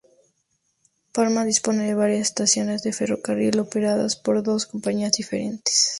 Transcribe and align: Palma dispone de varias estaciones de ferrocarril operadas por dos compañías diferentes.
Palma 1.13 1.45
dispone 1.45 1.85
de 1.85 1.93
varias 1.93 2.21
estaciones 2.29 2.81
de 2.81 2.91
ferrocarril 2.91 3.59
operadas 3.59 4.15
por 4.15 4.41
dos 4.41 4.65
compañías 4.65 5.11
diferentes. 5.11 5.89